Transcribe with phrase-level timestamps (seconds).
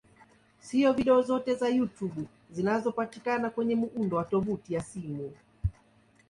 [0.59, 5.31] Si video zote za YouTube zinazopatikana kwenye muundo wa tovuti ya simu.